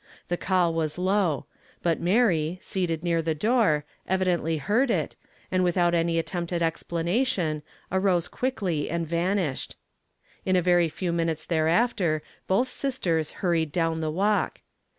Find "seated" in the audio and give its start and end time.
2.63-3.03